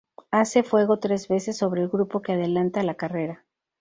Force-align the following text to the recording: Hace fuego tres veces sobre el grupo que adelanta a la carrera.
Hace 0.31 0.63
fuego 0.63 0.97
tres 0.97 1.27
veces 1.27 1.57
sobre 1.57 1.83
el 1.83 1.87
grupo 1.87 2.23
que 2.23 2.31
adelanta 2.31 2.79
a 2.79 2.83
la 2.83 2.95
carrera. 2.95 3.45